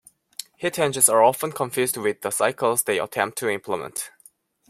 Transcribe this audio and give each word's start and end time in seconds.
Heat 0.57 0.79
engines 0.79 1.09
are 1.09 1.21
often 1.23 1.51
confused 1.51 1.95
with 1.95 2.21
the 2.21 2.31
cycles 2.31 2.81
they 2.81 2.97
attempt 2.97 3.37
to 3.37 3.49
implement. 3.49 4.09